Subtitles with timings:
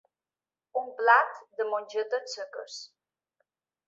[0.79, 2.79] Un plat de mongetes seques.